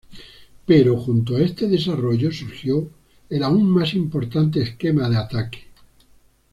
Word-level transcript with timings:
Pero 0.65 0.97
junto 0.97 1.35
a 1.35 1.41
este 1.41 1.67
desarrollo 1.67 2.31
surgió 2.31 2.89
el 3.29 3.43
aún 3.43 3.69
más 3.69 3.93
importante 3.93 4.59
esquema 4.63 5.07
de 5.07 5.15
ataque. 5.17 5.67